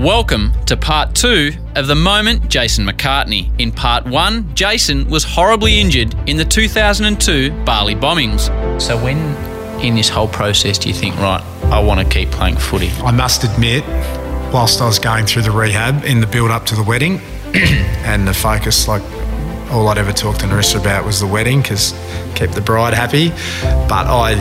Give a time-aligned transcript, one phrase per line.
[0.00, 3.50] Welcome to part two of the moment Jason McCartney.
[3.60, 8.48] In part one, Jason was horribly injured in the 2002 Bali bombings.
[8.80, 9.18] So, when
[9.84, 12.88] in this whole process do you think, right, I want to keep playing footy?
[13.02, 13.84] I must admit,
[14.54, 17.18] whilst I was going through the rehab in the build up to the wedding,
[17.54, 19.02] and the focus, like
[19.70, 21.92] all I'd ever talk to Narissa about was the wedding because
[22.36, 23.28] keep the bride happy.
[23.86, 24.32] But I,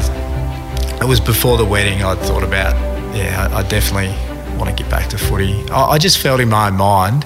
[1.02, 2.78] it was before the wedding, I'd thought about,
[3.14, 4.16] yeah, I, I definitely
[4.60, 5.68] want to get back to footy.
[5.70, 7.26] I, I just felt in my mind,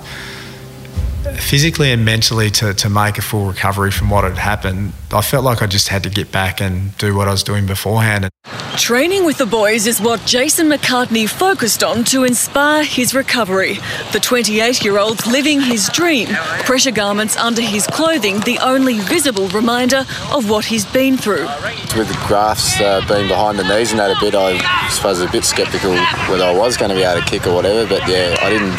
[1.40, 4.94] physically and mentally, to, to make a full recovery from what had happened.
[5.12, 7.66] I felt like I just had to get back and do what I was doing
[7.66, 8.30] beforehand.
[8.78, 13.78] Training with the boys is what Jason McCartney focused on to inspire his recovery.
[14.12, 16.28] The 28 year old's living his dream,
[16.66, 21.48] pressure garments under his clothing, the only visible reminder of what he's been through.
[21.96, 24.58] With the grafts uh, being behind the knees and that a bit, I
[24.90, 25.92] suppose I was a bit sceptical
[26.30, 28.76] whether I was going to be able to kick or whatever, but yeah, I didn't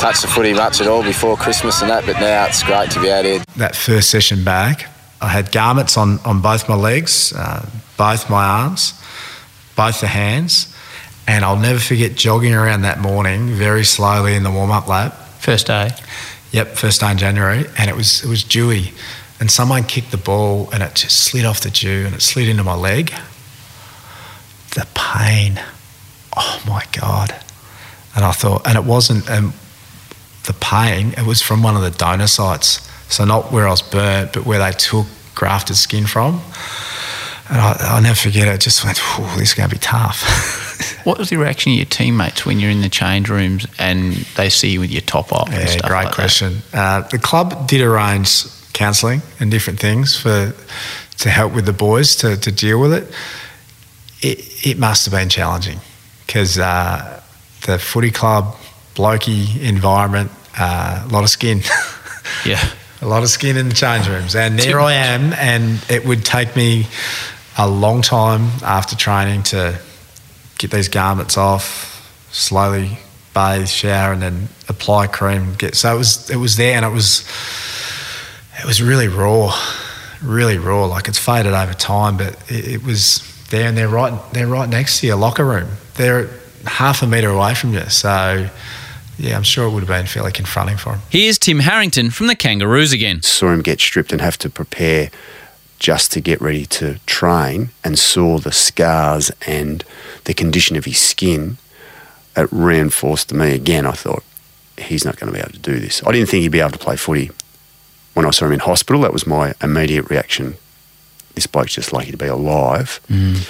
[0.00, 3.00] touch the footy much at all before Christmas and that, but now it's great to
[3.00, 3.44] be out here.
[3.56, 4.88] That first session back,
[5.20, 7.64] I had garments on, on both my legs, uh,
[7.96, 9.00] both my arms
[9.76, 10.74] both the hands.
[11.26, 15.14] And I'll never forget jogging around that morning very slowly in the warm up lap.
[15.38, 15.90] First day?
[16.52, 17.64] Yep, first day in January.
[17.78, 18.92] And it was, it was dewy.
[19.40, 22.48] And someone kicked the ball and it just slid off the dew and it slid
[22.48, 23.12] into my leg.
[24.74, 25.60] The pain.
[26.36, 27.34] Oh my God.
[28.14, 29.54] And I thought, and it wasn't um,
[30.46, 32.88] the pain, it was from one of the donor sites.
[33.08, 36.42] So not where I was burnt, but where they took grafted skin from.
[37.48, 38.52] And I, will never forget it.
[38.52, 38.98] I just went,
[39.36, 41.02] this is going to be tough.
[41.04, 44.48] what was the reaction of your teammates when you're in the change rooms and they
[44.48, 45.50] see you with your top off?
[45.50, 46.58] Yeah, great like question.
[46.72, 50.54] Uh, the club did arrange counselling and different things for
[51.18, 53.14] to help with the boys to, to deal with it.
[54.22, 55.78] It, it must have been challenging
[56.26, 57.22] because uh,
[57.66, 58.56] the footy club,
[58.94, 61.60] blokey environment, uh, a lot of skin.
[62.44, 62.62] yeah.
[63.02, 64.34] A lot of skin in the change rooms.
[64.34, 66.86] And there I am, and it would take me
[67.56, 69.78] a long time after training to
[70.58, 72.98] get these garments off, slowly
[73.34, 75.54] bathe, shower, and then apply cream.
[75.54, 77.28] Get so it was it was there, and it was
[78.58, 79.54] it was really raw,
[80.22, 80.86] really raw.
[80.86, 84.68] Like it's faded over time, but it, it was there, and they're right they're right
[84.68, 85.68] next to your locker room.
[85.96, 86.28] They're
[86.66, 88.48] half a metre away from you, so
[89.18, 91.00] yeah, I'm sure it would have been fairly confronting for him.
[91.10, 93.22] Here's Tim Harrington from the Kangaroos again.
[93.22, 95.10] Saw him get stripped and have to prepare
[95.78, 99.84] just to get ready to train and saw the scars and
[100.24, 101.58] the condition of his skin,
[102.36, 103.86] it reinforced to me again.
[103.86, 104.24] I thought,
[104.78, 106.02] he's not going to be able to do this.
[106.04, 107.30] I didn't think he'd be able to play footy.
[108.14, 110.54] When I saw him in hospital, that was my immediate reaction.
[111.34, 113.00] This bloke's just lucky to be alive.
[113.08, 113.48] Mm.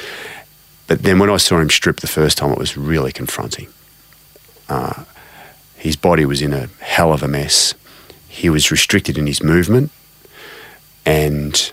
[0.86, 3.68] But then when I saw him stripped the first time, it was really confronting.
[4.68, 5.04] Uh,
[5.76, 7.74] his body was in a hell of a mess.
[8.28, 9.90] He was restricted in his movement,
[11.04, 11.72] and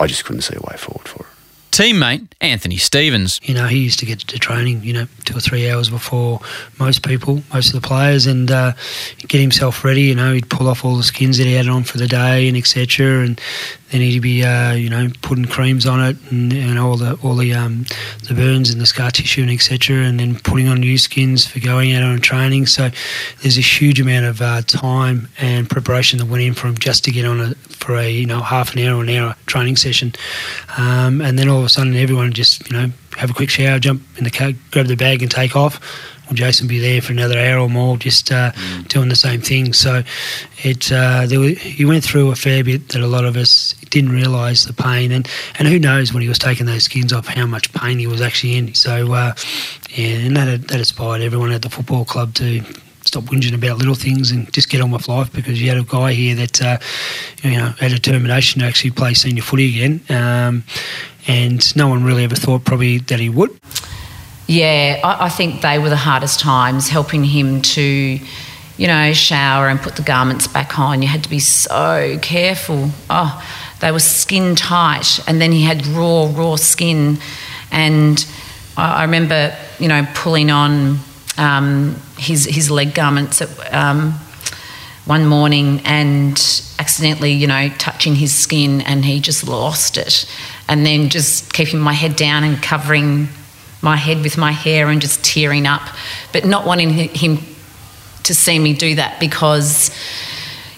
[0.00, 1.26] I just couldn't see a way forward for it.
[1.70, 3.40] Teammate Anthony Stevens.
[3.44, 6.40] You know, he used to get to training, you know, two or three hours before
[6.78, 8.72] most people, most of the players, and uh,
[9.28, 10.02] get himself ready.
[10.02, 12.48] You know, he'd pull off all the skins that he had on for the day
[12.48, 13.24] and etc.
[13.24, 13.40] And
[13.90, 17.34] then he'd be, uh, you know, putting creams on it and, and all the all
[17.34, 17.84] the um,
[18.28, 19.96] the burns and the scar tissue and etc.
[19.98, 22.66] And then putting on new skins for going out on training.
[22.66, 22.90] So
[23.42, 27.04] there's a huge amount of uh, time and preparation that went in for him just
[27.04, 29.76] to get on a for a you know half an hour or an hour training
[29.76, 30.12] session,
[30.78, 33.78] um, and then all of a sudden everyone just you know have a quick shower,
[33.78, 35.80] jump in the car, grab the bag and take off.
[36.36, 38.88] Jason be there for another hour or more, just uh, mm.
[38.88, 39.72] doing the same thing.
[39.72, 40.02] So
[40.58, 43.74] it uh, there were, he went through a fair bit that a lot of us
[43.90, 47.26] didn't realise the pain, and, and who knows when he was taking those skins off
[47.26, 48.74] how much pain he was actually in.
[48.74, 49.34] So uh,
[49.90, 52.62] yeah, and that that inspired everyone at the football club to
[53.04, 55.82] stop whinging about little things and just get on with life because you had a
[55.82, 56.78] guy here that uh,
[57.42, 60.64] you know had determination to actually play senior footy again, um,
[61.26, 63.50] and no one really ever thought probably that he would.
[64.50, 68.18] Yeah, I, I think they were the hardest times helping him to
[68.76, 71.02] you know, shower and put the garments back on.
[71.02, 72.88] You had to be so careful.
[73.08, 73.46] Oh,
[73.80, 77.18] they were skin tight, and then he had raw, raw skin.
[77.70, 78.26] And
[78.76, 80.98] I, I remember, you know, pulling on
[81.38, 84.14] um, his his leg garments at, um,
[85.04, 86.34] one morning and
[86.80, 90.24] accidentally, you know, touching his skin, and he just lost it.
[90.68, 93.28] And then just keeping my head down and covering
[93.82, 95.82] my head with my hair and just tearing up,
[96.32, 97.38] but not wanting him
[98.24, 99.90] to see me do that because,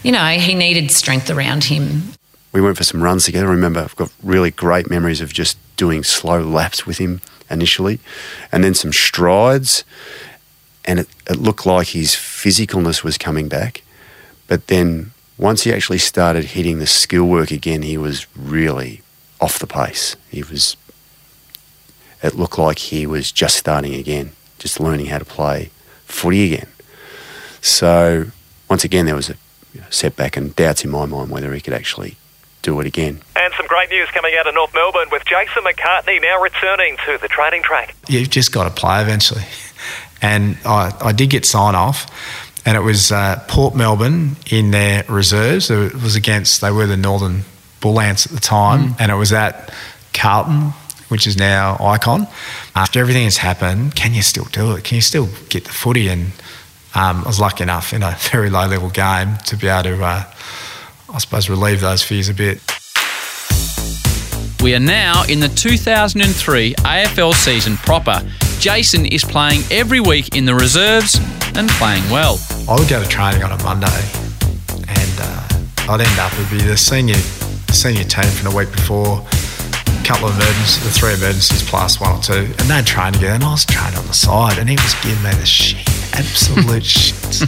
[0.03, 2.03] you know, he needed strength around him.
[2.53, 3.49] We went for some runs together.
[3.49, 7.21] I remember I've got really great memories of just doing slow laps with him
[7.51, 7.99] initially,
[8.51, 9.85] and then some strides
[10.85, 13.83] and it, it looked like his physicalness was coming back.
[14.49, 19.03] But then once he actually started hitting the skill work again, he was really
[19.41, 20.17] off the pace.
[20.31, 20.77] He was,
[22.23, 25.71] it looked like he was just starting again, just learning how to play
[26.07, 26.69] footy again.
[27.61, 28.27] So
[28.69, 29.37] once again, there was a
[29.91, 32.17] setback and doubts in my mind whether he could actually
[32.63, 33.21] do it again.
[33.37, 37.19] And some great news coming out of North Melbourne with Jason McCartney now returning to
[37.21, 37.95] the training track.
[38.09, 39.45] You've just got to play eventually.
[40.25, 42.07] And I, I did get sign off,
[42.65, 45.69] and it was uh, Port Melbourne in their reserves.
[45.69, 47.43] It was against, they were the Northern
[47.81, 48.97] Bullants at the time, mm.
[49.01, 49.75] and it was at
[50.15, 50.75] Carlton,
[51.13, 52.27] which is now Ikon.
[52.75, 54.83] After everything has happened, can you still do it?
[54.83, 56.09] Can you still get the footy?
[56.09, 56.33] And
[56.95, 60.03] um, I was lucky enough in a very low level game to be able to,
[60.03, 60.25] uh,
[61.13, 62.61] I suppose, relieve those fears a bit.
[64.63, 68.23] We are now in the 2003 AFL season proper.
[68.59, 71.21] Jason is playing every week in the reserves
[71.57, 72.41] and playing well.
[72.67, 74.03] I would go to training on a Monday
[74.89, 77.17] and uh, I'd end up, it'd be the senior,
[77.71, 79.27] senior team from the week before,
[80.05, 83.45] couple of emergencies, the three emergencies plus one or two, and they'd train together and
[83.45, 87.43] I was training on the side and he was giving me the shit, absolute shit.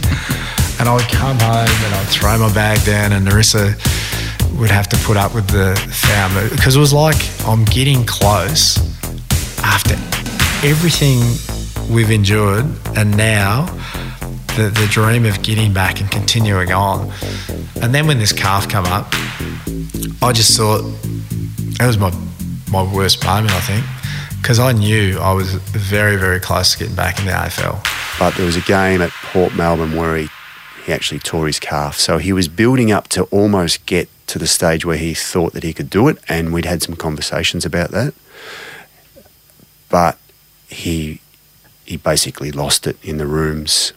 [0.79, 3.75] And I would come home and I'd throw my bag down and Narissa
[4.59, 5.75] would have to put up with the
[6.33, 8.77] move because it was like I'm getting close
[9.63, 9.95] after
[10.65, 11.19] everything
[11.93, 12.65] we've endured,
[12.95, 13.65] and now
[14.55, 17.11] the, the dream of getting back and continuing on.
[17.81, 19.07] And then when this calf come up,
[20.21, 20.81] I just thought
[21.79, 22.11] it was my
[22.71, 23.85] my worst moment, I think,
[24.41, 27.83] because I knew I was very, very close to getting back in the AFL.
[28.19, 30.29] But there was a game at Port Melbourne where he,
[30.85, 31.97] he actually tore his calf.
[31.97, 35.63] So he was building up to almost get to the stage where he thought that
[35.63, 38.13] he could do it, and we'd had some conversations about that.
[39.89, 40.17] But
[40.67, 41.21] he
[41.85, 43.93] he basically lost it in the rooms.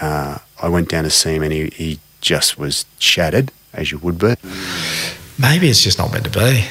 [0.00, 3.98] Uh, I went down to see him, and he, he just was shattered, as you
[3.98, 4.34] would be.
[5.38, 6.66] Maybe it's just not meant to be.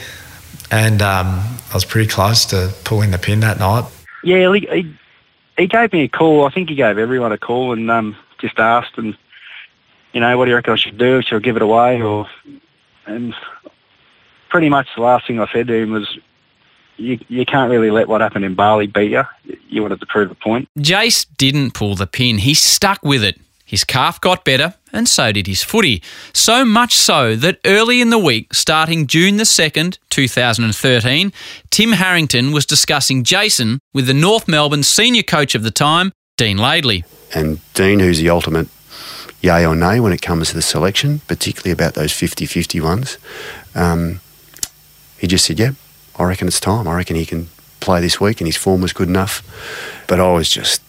[0.72, 1.28] And um,
[1.72, 3.86] I was pretty close to pulling the pin that night.
[4.24, 4.96] Yeah, he, he,
[5.58, 6.46] he gave me a call.
[6.46, 9.18] I think he gave everyone a call and um, just asked, and
[10.14, 11.22] you know, what do you reckon I should do?
[11.22, 12.28] Should I give it away or
[13.06, 13.34] and
[14.50, 16.18] pretty much the last thing I said to him was,
[16.98, 19.24] you, you can't really let what happened in Bali beat you.
[19.70, 20.68] You wanted to prove a point.
[20.78, 22.40] Jace didn't pull the pin.
[22.40, 23.40] He stuck with it.
[23.70, 26.02] His calf got better, and so did his footy.
[26.34, 31.32] So much so that early in the week, starting June the 2nd, 2013,
[31.70, 36.58] Tim Harrington was discussing Jason with the North Melbourne senior coach of the time, Dean
[36.58, 37.04] Laidley.
[37.36, 38.70] And Dean, who's the ultimate
[39.40, 43.20] yay or nay when it comes to the selection, particularly about those 50 50 ones.
[43.76, 44.20] Um,
[45.20, 45.74] he just said, Yeah,
[46.18, 46.88] I reckon it's time.
[46.88, 47.50] I reckon he can
[47.82, 49.44] play this week, and his form was good enough.
[50.08, 50.82] But I was just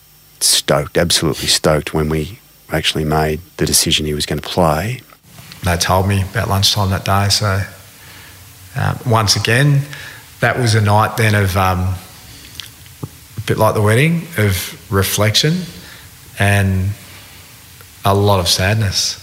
[0.43, 2.40] stoked, absolutely stoked when we
[2.73, 5.01] actually made the decision he was going to play.
[5.65, 7.29] They told me about lunchtime that day.
[7.29, 7.63] So
[8.77, 9.83] um, once again,
[10.41, 11.95] that was a night then of um,
[13.37, 15.63] a bit like the wedding of reflection
[16.39, 16.91] and
[18.05, 19.17] a lot of sadness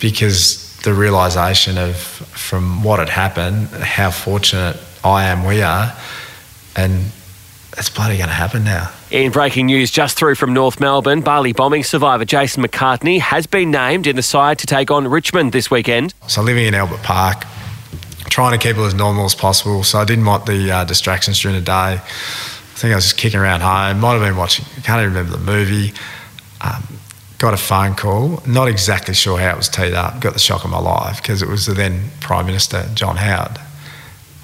[0.00, 5.92] because the realization of from what had happened, how fortunate I am, we are,
[6.76, 7.06] and
[7.76, 8.90] it's bloody going to happen now.
[9.14, 13.70] In breaking news just through from North Melbourne, Bali bombing survivor Jason McCartney has been
[13.70, 16.12] named in the side to take on Richmond this weekend.
[16.26, 17.44] So living in Albert Park,
[18.28, 19.84] trying to keep it as normal as possible.
[19.84, 21.72] So I didn't want the uh, distractions during the day.
[21.72, 21.98] I
[22.74, 24.00] think I was just kicking around home.
[24.00, 24.64] Might have been watching.
[24.76, 25.92] I can't even remember the movie.
[26.60, 26.82] Um,
[27.38, 28.42] got a phone call.
[28.48, 30.18] Not exactly sure how it was teed up.
[30.18, 33.60] Got the shock of my life because it was the then Prime Minister John Howard.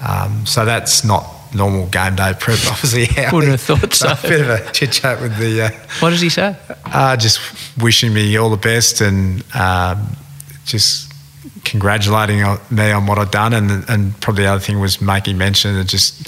[0.01, 3.07] Um, so that's not normal game day prep, obviously.
[3.31, 4.11] Wouldn't have thought so.
[4.11, 5.63] A bit of a chit chat with the.
[5.63, 6.55] Uh, what does he say?
[6.85, 7.39] Uh, just
[7.81, 10.07] wishing me all the best and um,
[10.65, 11.11] just
[11.63, 15.79] congratulating me on what I'd done, and and probably the other thing was making mention
[15.79, 16.27] of just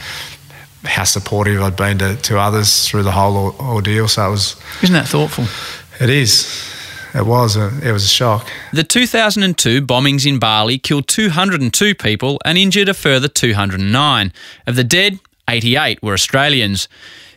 [0.84, 4.08] how supportive I'd been to, to others through the whole ordeal.
[4.08, 4.62] So it was.
[4.82, 5.46] Isn't that thoughtful?
[6.00, 6.73] It is.
[7.16, 8.50] It was a, it was a shock.
[8.72, 14.34] The 2002 bombings in Bali killed 202 people and injured a further 209.
[14.66, 16.88] Of the dead, 88 were Australians.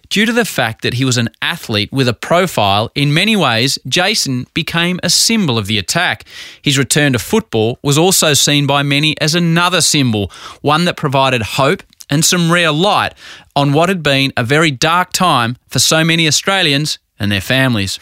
[0.09, 3.79] Due to the fact that he was an athlete with a profile, in many ways,
[3.87, 6.25] Jason became a symbol of the attack.
[6.63, 10.31] His return to football was also seen by many as another symbol,
[10.63, 13.15] one that provided hope and some rare light
[13.57, 17.99] on what had been a very dark time for so many Australians and their families.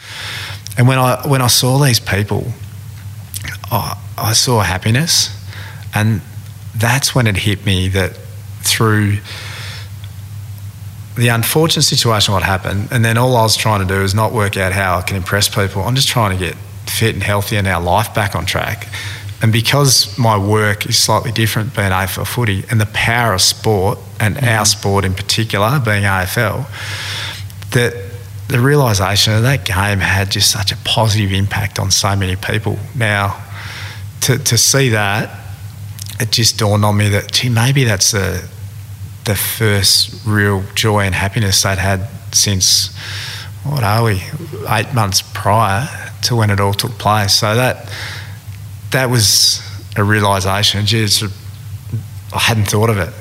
[0.77, 2.47] And when I when I saw these people,
[3.71, 5.29] I, I saw happiness,
[5.93, 6.21] and
[6.75, 8.17] that's when it hit me that
[8.61, 9.17] through
[11.15, 14.33] the unfortunate situation, what happened, and then all I was trying to do is not
[14.33, 15.81] work out how I can impress people.
[15.81, 16.55] I'm just trying to get
[16.89, 18.87] fit and healthy and our life back on track.
[19.41, 23.99] And because my work is slightly different being AFL footy and the power of sport
[24.19, 24.45] and mm-hmm.
[24.45, 26.65] our sport in particular being AFL,
[27.71, 27.93] that
[28.47, 32.77] the realization of that game had just such a positive impact on so many people.
[32.95, 33.43] Now,
[34.21, 35.39] to, to see that,
[36.19, 38.47] it just dawned on me that, gee, maybe that's the,
[39.25, 42.95] the first real joy and happiness they'd had since,
[43.63, 44.21] what are we,
[44.69, 45.87] eight months prior
[46.23, 47.33] to when it all took place.
[47.33, 47.91] So that,
[48.91, 49.61] that was
[49.95, 50.85] a realization.
[50.85, 51.07] Gee,
[52.33, 53.13] I hadn't thought of it.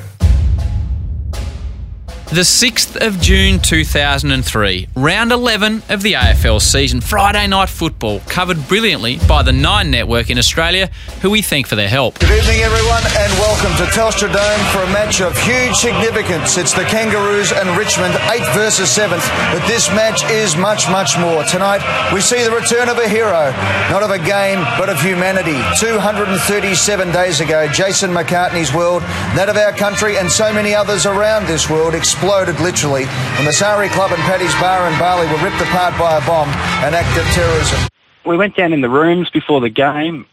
[2.32, 8.66] The 6th of June 2003, round 11 of the AFL season, Friday night football, covered
[8.66, 10.90] brilliantly by the Nine Network in Australia,
[11.20, 12.18] who we thank for their help.
[12.18, 16.56] Good evening, everyone, and welcome to Telstra Dome for a match of huge significance.
[16.56, 21.44] It's the Kangaroos and Richmond, 8th versus 7th, but this match is much, much more.
[21.44, 23.52] Tonight, we see the return of a hero,
[23.90, 25.60] not of a game, but of humanity.
[25.78, 29.02] 237 days ago, Jason McCartney's world,
[29.36, 33.06] that of our country, and so many others around this world exploded exploded literally
[33.36, 36.48] when the Sari Club and Paddy's Bar in Bali were ripped apart by a bomb,
[36.84, 37.88] an act of terrorism.
[38.24, 40.26] We went down in the rooms before the game,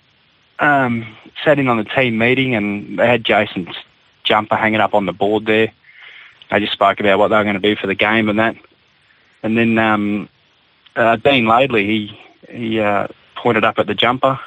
[0.59, 1.07] um,
[1.43, 3.75] sat in on the team meeting, and they had Jason's
[4.23, 5.73] jumper hanging up on the board there.
[6.51, 8.55] They just spoke about what they were going to do for the game and that.
[9.41, 10.29] And then um,
[10.95, 14.39] uh, Dean Laidley, he he uh, pointed up at the jumper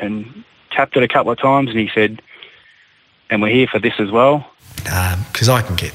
[0.00, 2.22] and tapped it a couple of times, and he said,
[3.28, 5.92] "And we're here for this as well." Because um, I can get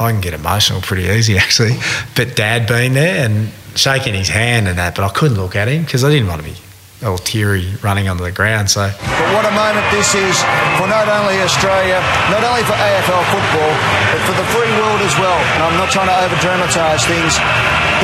[0.00, 1.76] I can get emotional pretty easy actually.
[2.16, 5.68] But Dad being there and shaking his hand and that, but I couldn't look at
[5.68, 6.56] him because I didn't want to be
[7.04, 8.68] all teary running onto the ground.
[8.68, 10.36] So, but what a moment this is
[10.76, 13.72] for not only Australia, not only for AFL football,
[14.12, 15.36] but for the free world as well.
[15.56, 17.36] And I'm not trying to over dramatise things.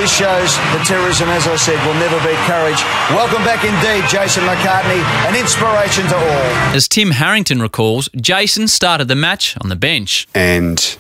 [0.01, 2.81] This shows that terrorism, as I said, will never beat courage.
[3.17, 6.77] Welcome back indeed, Jason McCartney, an inspiration to all.
[6.77, 10.29] As Tim Harrington recalls, Jason started the match on the bench.
[10.35, 10.97] And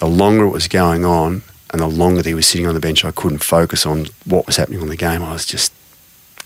[0.00, 3.04] the longer it was going on and the longer he was sitting on the bench,
[3.04, 5.22] I couldn't focus on what was happening on the game.
[5.22, 5.72] I was just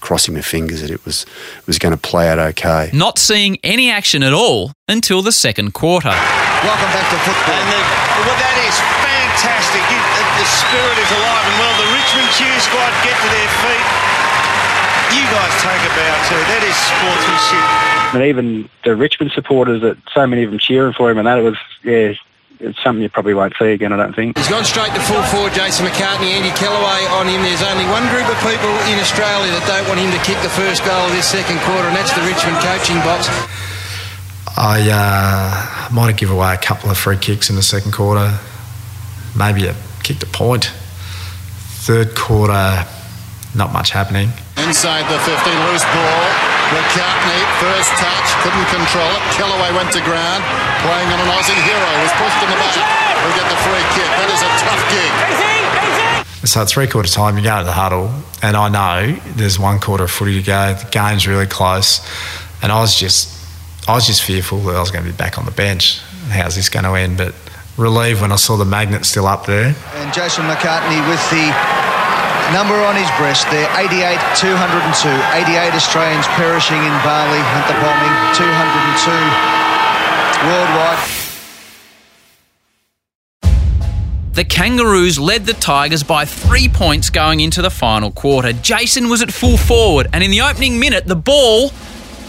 [0.03, 2.91] crossing my fingers that it was it was going to play out okay.
[2.93, 6.11] Not seeing any action at all until the second quarter.
[6.11, 7.57] Welcome back to football.
[7.57, 7.81] And the,
[8.27, 9.81] well, that is fantastic.
[9.81, 10.03] It,
[10.35, 11.75] the spirit is alive and well.
[11.79, 13.87] The Richmond cheer squad get to their feet.
[15.15, 16.43] You guys take a bow too.
[16.53, 18.19] That is sportsmanship.
[18.19, 21.39] And even the Richmond supporters, that so many of them cheering for him, and that
[21.39, 22.13] it was yeah
[22.61, 24.39] it's something you probably won't see again, I don't think.
[24.39, 27.43] He's gone straight to full forward, Jason McCartney, Andy Kellaway on him.
[27.43, 30.53] There's only one group of people in Australia that don't want him to kick the
[30.53, 33.27] first goal of this second quarter, and that's the Richmond coaching box.
[34.57, 38.39] I uh, might have given away a couple of free kicks in the second quarter,
[39.37, 40.71] maybe a kicked a point.
[41.85, 42.87] Third quarter,
[43.55, 44.31] not much happening.
[44.57, 46.54] Inside the 50, loose ball.
[46.73, 49.23] McCartney, first touch, couldn't control it.
[49.37, 50.41] Kellaway went to ground,
[50.81, 52.81] playing on an Aussie hero, was pushed in the back.
[53.25, 54.11] We get the free kick.
[54.17, 56.49] That is a tough gig.
[56.49, 58.11] So at three quarter time, you go to the huddle,
[58.43, 60.75] and I know there's one quarter of footy to go.
[60.75, 62.01] The game's really close,
[62.63, 63.33] and I was just,
[63.89, 66.01] I was just fearful that I was going to be back on the bench.
[66.29, 67.19] How's this going to end?
[67.19, 67.35] But
[67.77, 69.75] relieved when I saw the magnet still up there.
[69.95, 71.49] And Jason McCartney with the
[72.55, 78.15] number on his breast there 88 202 88 Australians perishing in Bali at the bombing
[78.39, 79.11] 202
[80.47, 81.03] worldwide
[84.35, 88.53] The Kangaroos led the Tigers by three points going into the final quarter.
[88.53, 91.71] Jason was at full forward, and in the opening minute, the ball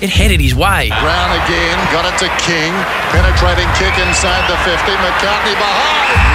[0.02, 0.90] it headed his way.
[0.90, 2.74] Brown again, got it to King.
[3.10, 4.92] Penetrating kick inside the 50.
[4.92, 6.35] McCartney behind.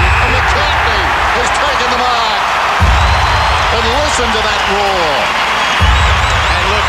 [4.10, 5.14] Listen to that roar.
[6.50, 6.86] And look,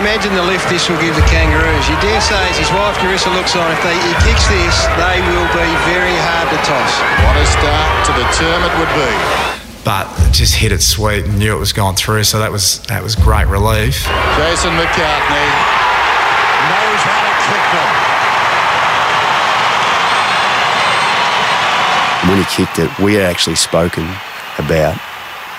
[0.00, 1.88] Imagine the lift this will give the Kangaroos.
[1.88, 5.20] You dare say, as his wife Carissa looks on, if they, he kicks this, they
[5.32, 6.92] will be very hard to toss.
[7.24, 9.12] What a start to the term it would be.
[9.84, 13.02] But just hit it sweet and knew it was going through, so that was that
[13.02, 14.04] was great relief.
[14.36, 15.48] Jason McCartney
[16.68, 17.92] knows how to kick them.
[22.28, 24.04] When he kicked it, we had actually spoken
[24.58, 25.00] about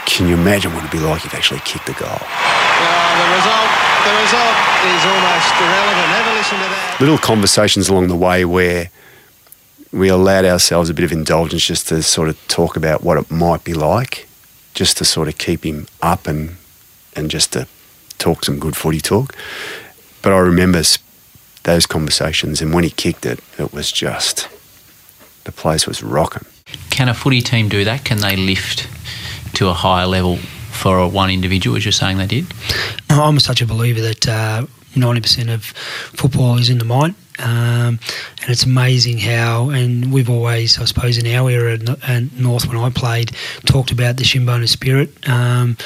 [0.10, 2.10] can you imagine what it'd be like if you actually kicked the goal?
[2.10, 3.70] the result,
[4.04, 4.56] the result
[4.90, 6.08] is almost irrelevant.
[6.10, 6.98] Have a listen to that.
[7.00, 8.90] Little conversations along the way where
[9.92, 13.30] we allowed ourselves a bit of indulgence just to sort of talk about what it
[13.30, 14.28] might be like,
[14.74, 16.58] just to sort of keep him up and
[17.16, 17.68] and just to
[18.18, 19.36] talk some good footy talk.
[20.22, 20.82] But I remember
[21.64, 24.48] those conversations, and when he kicked it, it was just
[25.44, 26.46] the place was rocking.
[26.90, 28.06] can a footy team do that?
[28.06, 28.88] Can they lift
[29.54, 32.46] to a higher level for one individual, as you're saying they did?
[33.10, 37.16] I'm such a believer that uh, 90% of football is in the mind.
[37.40, 38.00] Um,
[38.42, 42.78] and it's amazing how, and we've always, I suppose, in our era at North when
[42.78, 43.32] I played,
[43.66, 45.78] talked about the Shinboner spirit, um,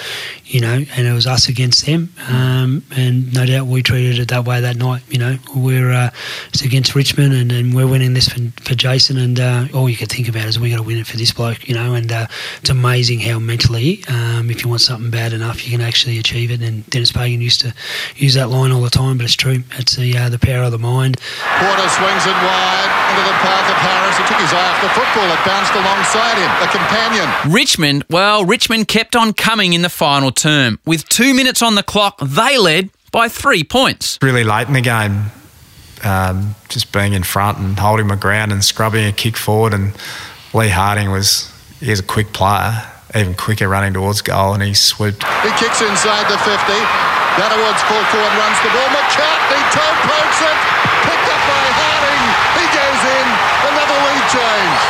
[0.46, 2.14] you know, and it was us against them.
[2.30, 5.38] Um, and no doubt we treated it that way that night, you know.
[5.56, 6.12] We're uh,
[6.50, 9.98] it's against Richmond and, and we're winning this for, for Jason, and uh, all you
[9.98, 11.94] could think about is we got to win it for this bloke, you know.
[11.94, 12.28] And uh,
[12.60, 16.52] it's amazing how mentally, um, if you want something bad enough, you can actually achieve
[16.52, 16.62] it.
[16.62, 17.74] And Dennis Pagan used to
[18.16, 19.64] use that line all the time, but it's true.
[19.78, 21.18] It's the, uh, the power of the mind.
[21.60, 24.18] Porter swings it wide into the path of Harris.
[24.18, 25.28] He took his eye off the football.
[25.30, 27.28] It bounced alongside him, a companion.
[27.52, 30.80] Richmond, well, Richmond kept on coming in the final term.
[30.86, 34.18] With two minutes on the clock, they led by three points.
[34.22, 35.32] Really late in the game,
[36.04, 39.74] um, just being in front and holding my ground and scrubbing a kick forward.
[39.74, 39.94] And
[40.54, 42.84] Leigh Harding was, he's a quick player,
[43.16, 45.24] even quicker running towards goal, and he swooped.
[45.46, 46.74] He kicks inside the 50.
[47.38, 48.90] Gatherwood's full forward runs the ball.
[48.94, 50.58] McCartney toe pokes it.
[51.02, 52.24] Picked up by Harding.
[52.62, 53.28] He goes in.
[53.74, 54.82] Another lead change.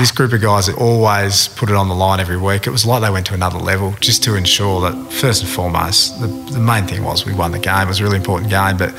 [0.00, 2.66] This group of guys that always put it on the line every week.
[2.66, 6.18] It was like they went to another level just to ensure that, first and foremost,
[6.22, 7.82] the, the main thing was we won the game.
[7.82, 8.94] It was a really important game, but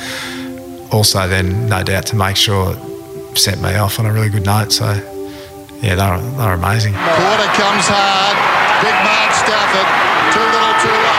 [0.93, 4.45] also then, no doubt, to make sure it sent me off on a really good
[4.45, 4.71] note.
[4.71, 4.93] So,
[5.81, 6.93] yeah, they're, they were amazing.
[6.93, 8.37] Porter comes hard.
[8.85, 9.89] Big Mark Stafford.
[10.35, 11.10] Too little, too late.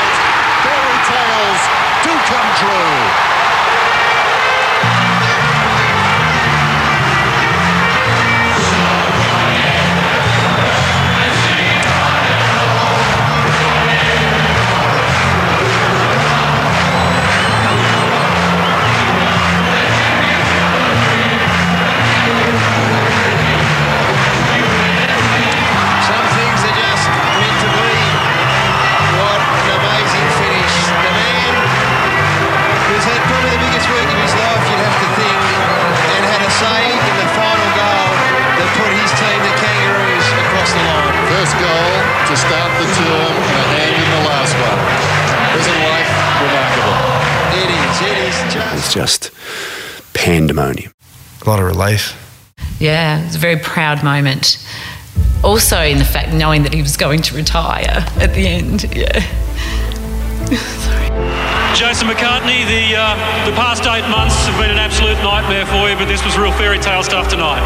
[48.93, 49.03] Just.
[49.03, 49.33] Just
[50.13, 50.93] pandemonium.
[51.45, 52.17] A lot of relief.
[52.79, 54.65] Yeah, it's a very proud moment.
[55.43, 58.85] Also, in the fact knowing that he was going to retire at the end.
[58.95, 59.21] Yeah.
[60.55, 61.09] Sorry.
[61.75, 65.97] Jason McCartney, the uh, the past eight months have been an absolute nightmare for you,
[65.97, 67.61] but this was real fairy tale stuff tonight.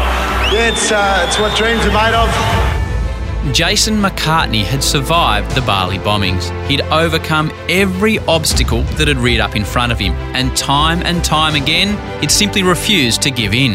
[0.51, 2.66] Yeah, it's, uh, it's what dreams are made of.
[3.53, 6.49] Jason McCartney had survived the Bali bombings.
[6.67, 11.23] He'd overcome every obstacle that had reared up in front of him, and time and
[11.23, 13.73] time again, he'd simply refused to give in.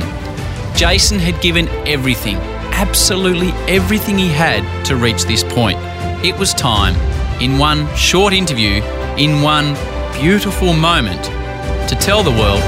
[0.76, 2.36] Jason had given everything,
[2.72, 5.78] absolutely everything he had to reach this point.
[6.24, 6.94] It was time,
[7.40, 8.82] in one short interview,
[9.16, 9.74] in one
[10.20, 11.24] beautiful moment,
[11.88, 12.62] to tell the world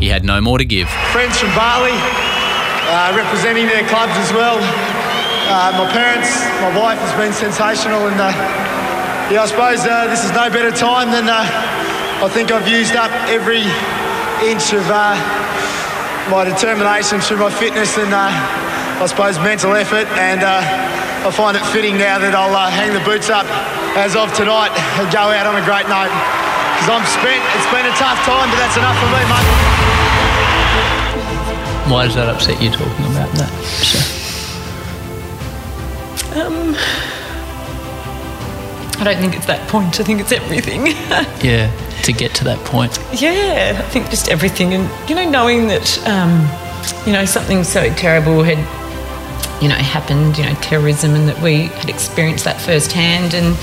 [0.00, 0.88] he had no more to give.
[1.12, 4.58] Friends from Bali, uh, representing their clubs as well.
[5.48, 6.28] Uh, my parents,
[6.60, 8.28] my wife has been sensational, and uh,
[9.32, 12.92] yeah, I suppose uh, this is no better time than uh, I think I've used
[13.00, 13.64] up every
[14.44, 15.16] inch of uh,
[16.28, 21.64] my determination through my fitness and uh, I suppose mental effort, and I find it
[21.72, 23.48] fitting now that I'll hang the boots up
[23.96, 26.12] as of tonight and go out on a great note.
[26.76, 27.40] Because I'm spent.
[27.56, 29.48] It's been a tough time, but that's enough for me, mate.
[31.88, 34.17] Why does that upset you talking about that?
[36.38, 36.74] Um,
[38.98, 39.98] I don't think it's that point.
[40.00, 40.86] I think it's everything.
[41.42, 41.70] yeah,
[42.02, 42.98] to get to that point.
[43.12, 44.74] yeah, I think just everything.
[44.74, 46.48] And, you know, knowing that, um,
[47.06, 48.58] you know, something so terrible had,
[49.62, 53.56] you know, happened, you know, terrorism, and that we had experienced that firsthand and,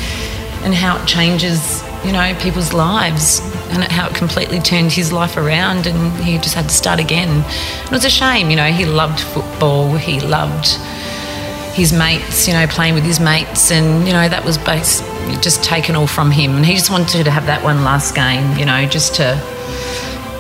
[0.64, 5.38] and how it changes, you know, people's lives and how it completely turned his life
[5.38, 7.30] around and he just had to start again.
[7.30, 10.78] And it was a shame, you know, he loved football, he loved
[11.76, 15.02] his mates, you know, playing with his mates, and you know that was base,
[15.44, 16.56] just taken all from him.
[16.56, 19.36] And he just wanted to have that one last game, you know, just to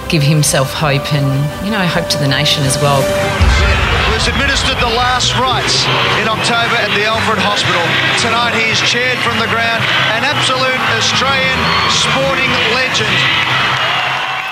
[0.07, 1.27] give himself hope and
[1.65, 3.03] you know hope to the nation as well.
[4.15, 5.83] was administered the last rites
[6.23, 7.83] in October at the Alfred Hospital.
[8.23, 9.83] Tonight he is chaired from the ground,
[10.15, 11.59] an absolute Australian
[11.91, 12.47] sporting
[12.79, 13.11] legend.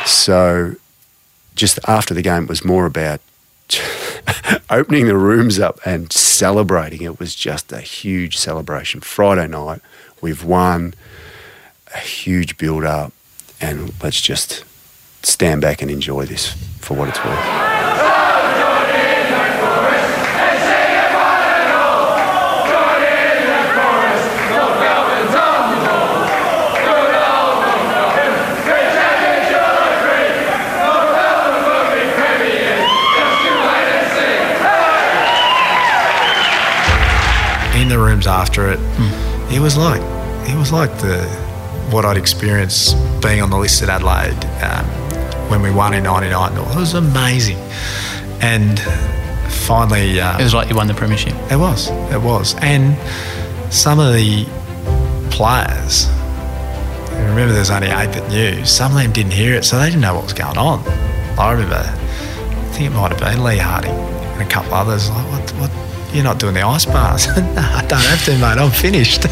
[0.03, 0.75] So
[1.55, 3.21] just after the game, it was more about
[4.69, 7.01] opening the rooms up and celebrating.
[7.01, 9.01] It was just a huge celebration.
[9.01, 9.81] Friday night,
[10.21, 10.93] we've won,
[11.93, 13.13] a huge build up,
[13.62, 14.65] and let's just
[15.21, 17.82] stand back and enjoy this for what it's worth.
[38.27, 38.79] After it.
[39.51, 40.01] It was like
[40.49, 41.23] it was like the
[41.91, 44.86] what I'd experienced being on the list at Adelaide um,
[45.49, 46.53] when we won in '99.
[46.57, 47.57] It was amazing,
[48.41, 48.79] and
[49.49, 51.33] finally, uh, It was like you won the premiership.
[51.51, 51.89] it was.
[52.12, 52.55] It was.
[52.62, 52.97] And
[53.73, 54.45] some of the
[55.29, 56.07] players,
[57.29, 60.01] remember there's only eight that knew, some of them didn't hear it, so they didn't
[60.01, 60.79] know what was going on.
[61.39, 65.25] I remember, I think it might have been Leigh Harding and a couple others, like,
[65.31, 65.71] what, what,
[66.13, 67.28] you're not doing the ice bars.
[67.38, 68.58] no, I don't have to, mate.
[68.58, 69.23] I'm finished.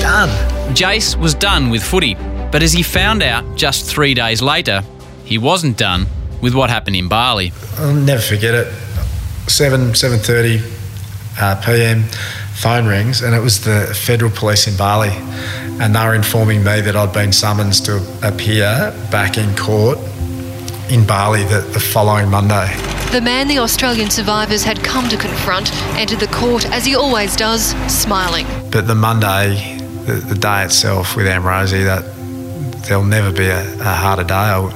[0.00, 0.28] Done.
[0.74, 2.14] Jace was done with footy,
[2.52, 4.82] but as he found out just three days later,
[5.24, 6.06] he wasn't done
[6.40, 7.52] with what happened in Bali.
[7.78, 8.72] I'll never forget it.
[9.48, 10.62] Seven seven thirty
[11.40, 12.04] uh, p.m.
[12.54, 15.10] Phone rings, and it was the federal police in Bali,
[15.80, 19.98] and they were informing me that I'd been summoned to appear back in court
[20.90, 22.66] in Bali the, the following Monday.
[23.12, 27.36] The man the Australian survivors had come to confront entered the court as he always
[27.36, 28.46] does, smiling.
[28.70, 32.04] But the Monday, the, the day itself with Amrozi, that
[32.86, 34.34] there'll never be a, a harder day.
[34.34, 34.70] I,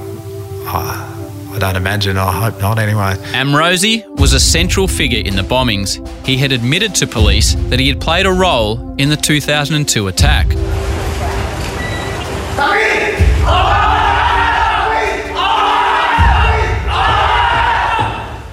[0.66, 1.14] I,
[1.54, 2.16] I don't imagine.
[2.16, 2.78] I hope not.
[2.78, 3.14] Anyway.
[3.32, 6.04] Amrozi was a central figure in the bombings.
[6.26, 10.46] He had admitted to police that he had played a role in the 2002 attack.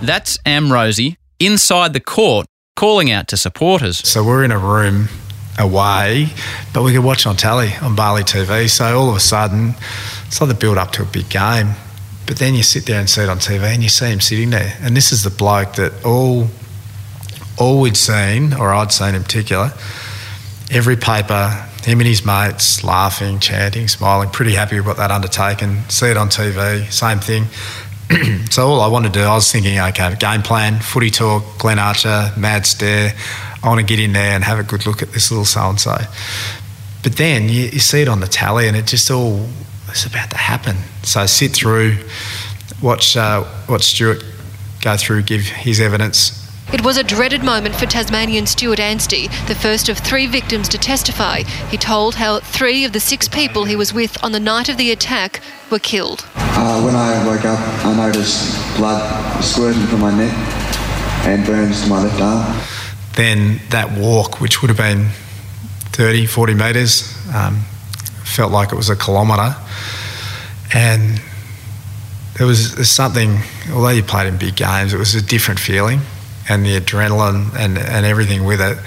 [0.01, 3.97] That's Amrozi inside the court calling out to supporters.
[4.07, 5.09] So we're in a room
[5.59, 6.29] away,
[6.73, 8.69] but we could watch on telly on Bali TV.
[8.69, 9.75] So all of a sudden,
[10.25, 11.73] it's like the build up to a big game.
[12.25, 14.51] But then you sit there and see it on TV, and you see him sitting
[14.51, 16.47] there, and this is the bloke that all
[17.57, 19.71] all we'd seen, or I'd seen in particular,
[20.71, 25.87] every paper, him and his mates laughing, chanting, smiling, pretty happy with what they'd undertaken.
[25.89, 27.45] See it on TV, same thing.
[28.49, 31.79] so all I wanted to do, I was thinking, okay, game plan, footy talk, Glenn
[31.79, 33.13] Archer, mad stare.
[33.63, 35.69] I want to get in there and have a good look at this little so
[35.69, 35.95] and so.
[37.03, 39.47] But then you, you see it on the tally, and it just all
[39.87, 40.77] it's about to happen.
[41.03, 41.97] So sit through,
[42.81, 44.23] watch uh, watch Stuart
[44.81, 46.40] go through, give his evidence.
[46.73, 50.77] It was a dreaded moment for Tasmanian Stuart Anstey, the first of three victims to
[50.77, 51.41] testify.
[51.69, 54.77] He told how three of the six people he was with on the night of
[54.77, 56.25] the attack were killed.
[56.35, 60.33] Uh, when I woke up, I noticed blood squirting from my neck
[61.27, 62.61] and burns to my left arm.
[63.17, 65.09] Then that walk, which would have been
[65.91, 67.65] 30, 40 metres, um,
[68.23, 69.57] felt like it was a kilometre.
[70.73, 71.21] And
[72.37, 73.39] there was something,
[73.73, 75.99] although you played in big games, it was a different feeling
[76.51, 78.77] and the adrenaline and, and everything with it.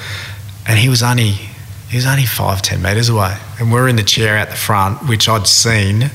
[0.68, 1.30] And he was only
[1.90, 3.36] he was only five, ten metres away.
[3.58, 6.10] And we're in the chair out the front, which I'd seen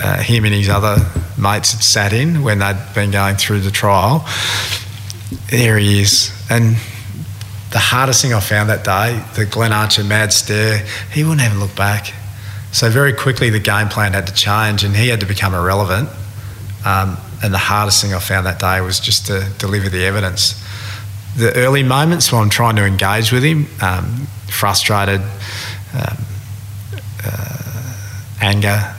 [0.00, 0.96] uh, him and his other
[1.36, 4.24] mates had sat in when they'd been going through the trial.
[5.50, 6.32] There he is.
[6.48, 6.76] And
[7.72, 11.60] the hardest thing I found that day, the Glenn Archer mad stare, he wouldn't even
[11.60, 12.14] look back.
[12.70, 16.08] So very quickly the game plan had to change and he had to become irrelevant.
[16.84, 20.62] Um, and the hardest thing I found that day was just to deliver the evidence.
[21.36, 25.20] The early moments when I'm trying to engage with him, um, frustrated,
[25.94, 26.16] um,
[27.24, 27.98] uh,
[28.40, 28.94] anger,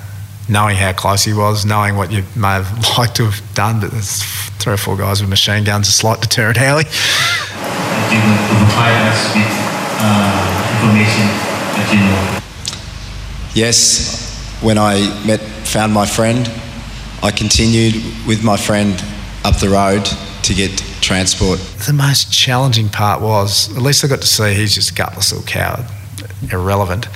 [0.47, 3.91] knowing how close he was, knowing what you may have liked to have done, but
[3.91, 4.23] there's
[4.59, 6.83] three or four guys with machine guns, a slight deterrent, Howie.
[6.83, 9.51] didn't provide us with
[10.01, 11.27] uh, information
[11.75, 12.39] that you know.
[13.53, 16.49] Yes, when I met, found my friend,
[17.21, 19.03] I continued with my friend
[19.43, 20.05] up the road
[20.43, 21.59] to get transport.
[21.85, 25.31] The most challenging part was, at least I got to see he's just a gutless
[25.31, 25.85] little coward,
[26.51, 27.07] irrelevant.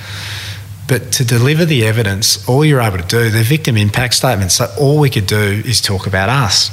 [0.86, 4.66] But to deliver the evidence, all you're able to do, the victim impact statement, so
[4.78, 6.70] all we could do is talk about us.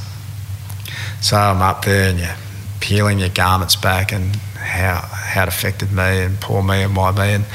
[1.22, 2.36] So I'm up there and you're
[2.82, 7.12] peeling your garments back and how, how it affected me and poor me and why
[7.12, 7.34] me.
[7.34, 7.46] And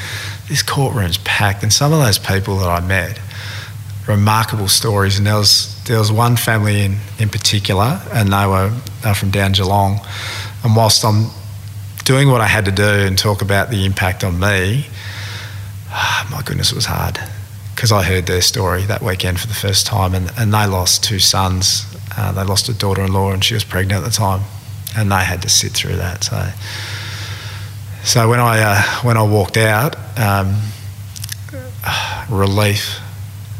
[0.49, 1.63] this courtroom's packed.
[1.63, 3.21] And some of those people that I met,
[4.09, 5.19] remarkable stories.
[5.19, 9.15] And there was, there was one family in, in particular, and they were, they were
[9.15, 10.01] from down Geelong.
[10.65, 11.31] And whilst I'm
[12.05, 14.87] doing what I had to do and talk about the impact on me,
[15.91, 17.19] oh, my goodness, it was hard
[17.75, 21.05] because I heard their story that weekend for the first time, and, and they lost
[21.05, 21.85] two sons.
[22.17, 24.43] Uh, they lost a daughter-in-law, and she was pregnant at the time,
[24.97, 26.25] and they had to sit through that.
[26.25, 26.49] So,
[28.03, 30.57] so when I uh, when I walked out, um,
[32.31, 33.01] relief.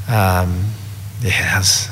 [0.09, 0.67] Um,
[1.21, 1.89] yeah, that was,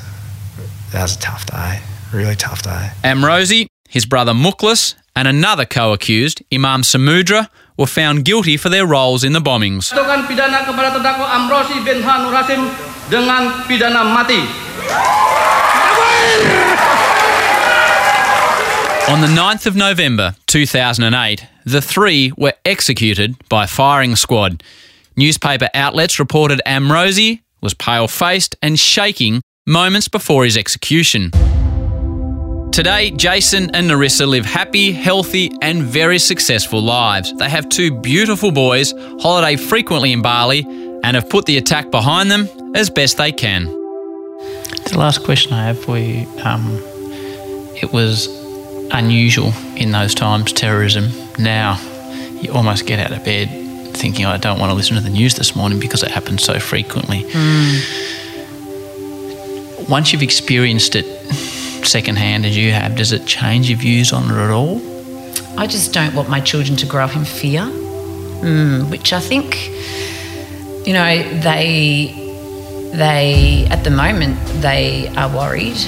[0.92, 1.80] that was a tough day.
[2.12, 2.90] Really tough day.
[3.02, 9.24] Amrozi, his brother Mukhlas, and another co-accused, Imam Samudra, were found guilty for their roles
[9.24, 9.92] in the bombings.
[9.92, 12.70] Pidana kepada terdakwa Amrozi bin Hanur Hasim
[13.10, 14.42] dengan pidana mati.
[19.06, 24.62] On the 9th of November 2008, the three were executed by firing squad.
[25.16, 31.32] Newspaper outlets reported Amrozi was pale faced and shaking moments before his execution.
[32.70, 37.32] Today, Jason and Narissa live happy, healthy, and very successful lives.
[37.38, 40.60] They have two beautiful boys, holiday frequently in Bali,
[41.04, 43.64] and have put the attack behind them as best they can.
[43.64, 46.78] The last question I have for you um,
[47.80, 48.26] it was
[48.92, 51.10] unusual in those times, terrorism.
[51.38, 51.80] Now,
[52.42, 53.63] you almost get out of bed
[54.04, 56.60] thinking, I don't want to listen to the news this morning because it happens so
[56.60, 57.24] frequently.
[59.88, 61.06] Once you've experienced it
[61.86, 64.76] secondhand as you have, does it change your views on it at all?
[65.56, 69.70] I just don't want my children to grow up in fear, mm, which I think,
[70.86, 72.12] you know, they
[72.92, 75.80] they at the moment they are worried,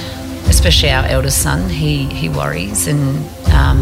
[0.49, 1.69] especially our eldest son.
[1.69, 3.03] He he worries, and
[3.53, 3.81] um,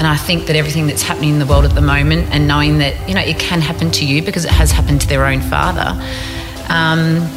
[0.00, 2.78] and I think that everything that's happening in the world at the moment, and knowing
[2.78, 5.42] that you know it can happen to you because it has happened to their own
[5.42, 5.90] father.
[6.70, 7.28] Um,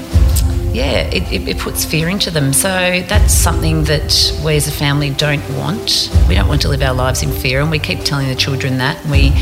[0.71, 2.53] yeah, it, it, it puts fear into them.
[2.53, 6.09] So that's something that we as a family don't want.
[6.29, 8.77] We don't want to live our lives in fear, and we keep telling the children
[8.77, 8.97] that.
[9.03, 9.33] And we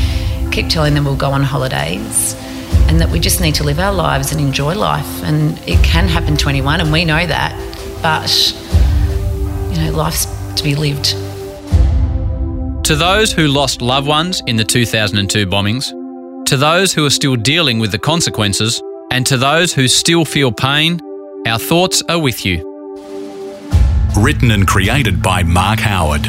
[0.50, 2.34] keep telling them we'll go on holidays
[2.88, 5.22] and that we just need to live our lives and enjoy life.
[5.22, 7.54] And it can happen to anyone, and we know that.
[8.02, 8.52] But,
[9.72, 11.14] you know, life's to be lived.
[12.84, 15.90] To those who lost loved ones in the 2002 bombings,
[16.46, 20.50] to those who are still dealing with the consequences, and to those who still feel
[20.50, 21.00] pain,
[21.46, 22.68] our thoughts are with you.
[24.18, 26.28] Written and created by Mark Howard.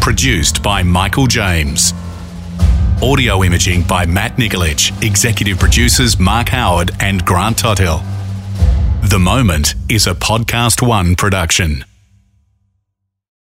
[0.00, 1.94] Produced by Michael James.
[3.00, 5.02] Audio imaging by Matt Nikolic.
[5.02, 8.02] Executive producers Mark Howard and Grant Tothill.
[9.04, 11.84] The Moment is a Podcast One production.